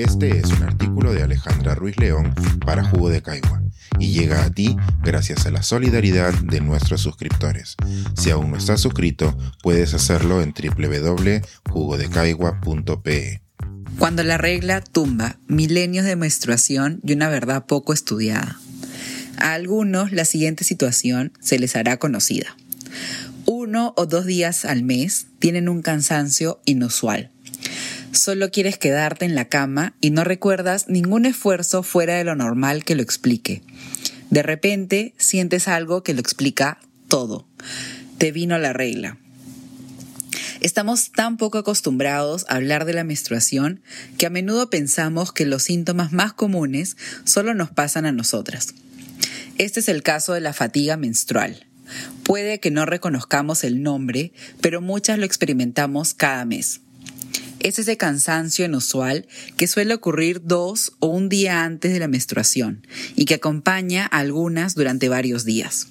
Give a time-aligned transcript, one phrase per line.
[0.00, 3.62] Este es un artículo de Alejandra Ruiz León para Jugo de Caigua
[3.98, 7.76] y llega a ti gracias a la solidaridad de nuestros suscriptores.
[8.16, 13.42] Si aún no estás suscrito, puedes hacerlo en www.jugodecaigua.pe.
[13.98, 18.58] Cuando la regla tumba milenios de menstruación y una verdad poco estudiada.
[19.36, 22.56] A algunos la siguiente situación se les hará conocida.
[23.44, 27.30] Uno o dos días al mes tienen un cansancio inusual.
[28.12, 32.84] Solo quieres quedarte en la cama y no recuerdas ningún esfuerzo fuera de lo normal
[32.84, 33.62] que lo explique.
[34.30, 36.78] De repente sientes algo que lo explica
[37.08, 37.46] todo.
[38.18, 39.18] Te vino la regla.
[40.60, 43.80] Estamos tan poco acostumbrados a hablar de la menstruación
[44.18, 48.74] que a menudo pensamos que los síntomas más comunes solo nos pasan a nosotras.
[49.56, 51.66] Este es el caso de la fatiga menstrual.
[52.24, 56.80] Puede que no reconozcamos el nombre, pero muchas lo experimentamos cada mes.
[57.60, 59.26] Es ese cansancio inusual
[59.56, 64.18] que suele ocurrir dos o un día antes de la menstruación y que acompaña a
[64.18, 65.86] algunas durante varios días.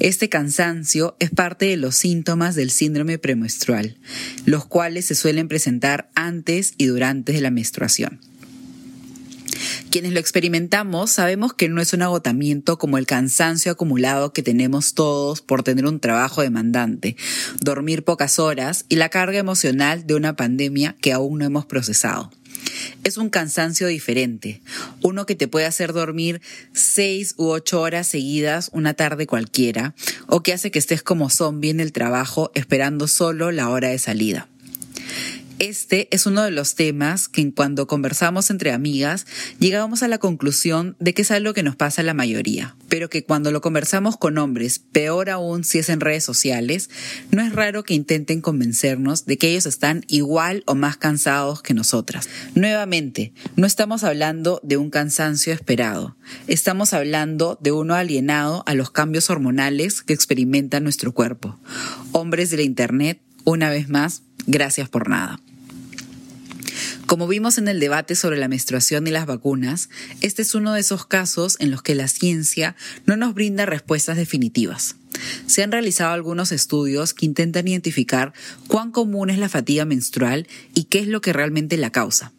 [0.00, 3.98] Este cansancio es parte de los síntomas del síndrome premenstrual,
[4.46, 8.20] los cuales se suelen presentar antes y durante la menstruación.
[9.90, 14.92] Quienes lo experimentamos sabemos que no es un agotamiento como el cansancio acumulado que tenemos
[14.92, 17.16] todos por tener un trabajo demandante,
[17.62, 22.30] dormir pocas horas y la carga emocional de una pandemia que aún no hemos procesado.
[23.02, 24.60] Es un cansancio diferente,
[25.02, 26.42] uno que te puede hacer dormir
[26.74, 29.94] seis u ocho horas seguidas una tarde cualquiera,
[30.26, 33.98] o que hace que estés como zombie en el trabajo esperando solo la hora de
[33.98, 34.48] salida.
[35.58, 39.26] Este es uno de los temas que cuando conversamos entre amigas
[39.58, 43.10] llegábamos a la conclusión de que es algo que nos pasa a la mayoría, pero
[43.10, 46.90] que cuando lo conversamos con hombres, peor aún si es en redes sociales,
[47.32, 51.74] no es raro que intenten convencernos de que ellos están igual o más cansados que
[51.74, 52.28] nosotras.
[52.54, 58.92] Nuevamente, no estamos hablando de un cansancio esperado, estamos hablando de uno alienado a los
[58.92, 61.58] cambios hormonales que experimenta nuestro cuerpo.
[62.12, 65.38] Hombres de la Internet, una vez más, gracias por nada.
[67.06, 69.88] Como vimos en el debate sobre la menstruación y las vacunas,
[70.20, 72.76] este es uno de esos casos en los que la ciencia
[73.06, 74.96] no nos brinda respuestas definitivas.
[75.46, 78.32] Se han realizado algunos estudios que intentan identificar
[78.66, 82.32] cuán común es la fatiga menstrual y qué es lo que realmente la causa.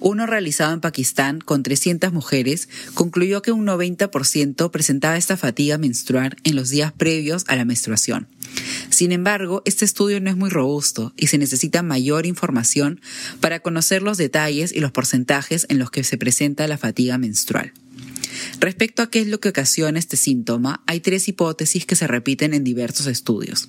[0.00, 6.36] Uno realizado en Pakistán con 300 mujeres concluyó que un 90% presentaba esta fatiga menstrual
[6.44, 8.26] en los días previos a la menstruación.
[8.90, 13.00] Sin embargo, este estudio no es muy robusto y se necesita mayor información
[13.40, 17.72] para conocer los detalles y los porcentajes en los que se presenta la fatiga menstrual.
[18.60, 22.54] Respecto a qué es lo que ocasiona este síntoma, hay tres hipótesis que se repiten
[22.54, 23.68] en diversos estudios.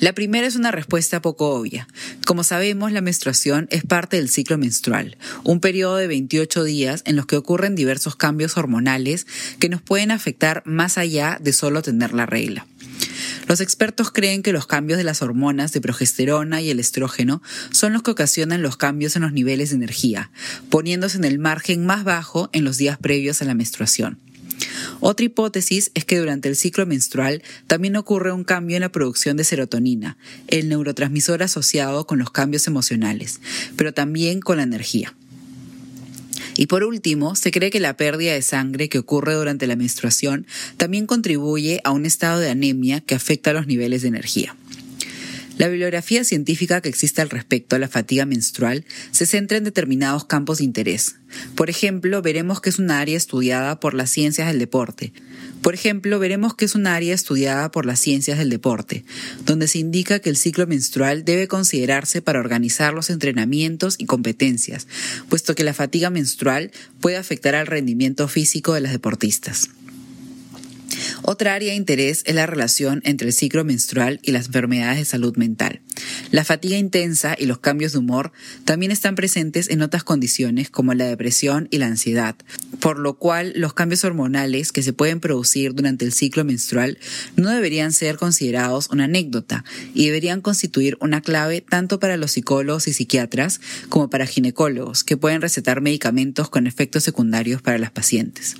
[0.00, 1.86] La primera es una respuesta poco obvia.
[2.24, 7.16] Como sabemos, la menstruación es parte del ciclo menstrual, un periodo de 28 días en
[7.16, 9.26] los que ocurren diversos cambios hormonales
[9.58, 12.66] que nos pueden afectar más allá de solo tener la regla.
[13.46, 17.92] Los expertos creen que los cambios de las hormonas de progesterona y el estrógeno son
[17.92, 20.30] los que ocasionan los cambios en los niveles de energía,
[20.70, 24.18] poniéndose en el margen más bajo en los días previos a la menstruación.
[25.00, 29.36] Otra hipótesis es que durante el ciclo menstrual también ocurre un cambio en la producción
[29.36, 30.16] de serotonina,
[30.48, 33.40] el neurotransmisor asociado con los cambios emocionales,
[33.76, 35.14] pero también con la energía.
[36.56, 40.46] Y por último, se cree que la pérdida de sangre que ocurre durante la menstruación
[40.76, 44.54] también contribuye a un estado de anemia que afecta los niveles de energía.
[45.60, 50.24] La bibliografía científica que existe al respecto a la fatiga menstrual se centra en determinados
[50.24, 51.16] campos de interés.
[51.54, 55.12] Por ejemplo, veremos que es un área estudiada por las ciencias del deporte.
[55.60, 59.04] Por ejemplo, veremos que es un área estudiada por las ciencias del deporte,
[59.44, 64.88] donde se indica que el ciclo menstrual debe considerarse para organizar los entrenamientos y competencias,
[65.28, 66.70] puesto que la fatiga menstrual
[67.02, 69.68] puede afectar al rendimiento físico de las deportistas.
[71.22, 75.04] Otra área de interés es la relación entre el ciclo menstrual y las enfermedades de
[75.04, 75.80] salud mental.
[76.30, 78.32] La fatiga intensa y los cambios de humor
[78.64, 82.36] también están presentes en otras condiciones como la depresión y la ansiedad,
[82.80, 86.98] por lo cual los cambios hormonales que se pueden producir durante el ciclo menstrual
[87.36, 89.64] no deberían ser considerados una anécdota
[89.94, 95.16] y deberían constituir una clave tanto para los psicólogos y psiquiatras como para ginecólogos que
[95.16, 98.56] pueden recetar medicamentos con efectos secundarios para las pacientes.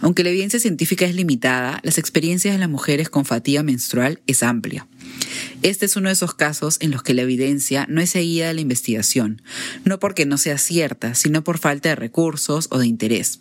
[0.00, 4.42] Aunque la evidencia científica es limitada, las experiencias de las mujeres con fatiga menstrual es
[4.42, 4.86] amplia.
[5.62, 8.54] Este es uno de esos casos en los que la evidencia no es seguida de
[8.54, 9.42] la investigación,
[9.84, 13.40] no porque no sea cierta, sino por falta de recursos o de interés.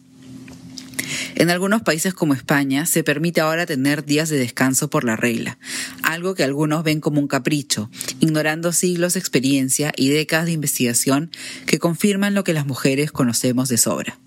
[1.36, 5.58] En algunos países como España se permite ahora tener días de descanso por la regla,
[6.04, 7.90] algo que algunos ven como un capricho,
[8.20, 11.32] ignorando siglos de experiencia y décadas de investigación
[11.66, 14.18] que confirman lo que las mujeres conocemos de sobra.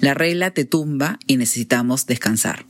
[0.00, 2.66] La regla te tumba y necesitamos descansar.